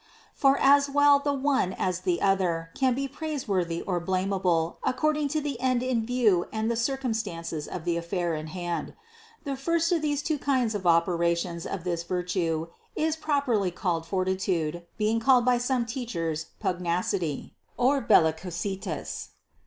[0.33, 5.41] For as well the one as the other can be praiseworthy or blamable according to
[5.41, 8.95] the end in view and the circumstances of the affair in hand.
[9.43, 14.87] The first of these two kinds of operations of this virtue is properly called fortitude,
[14.97, 19.27] being called by some teachers pugnacity (bellicositas).